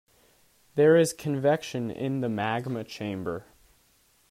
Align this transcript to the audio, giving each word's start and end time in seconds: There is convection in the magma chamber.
There 0.73 0.95
is 0.97 1.13
convection 1.13 1.91
in 1.91 2.21
the 2.21 2.27
magma 2.27 2.83
chamber. 2.83 3.45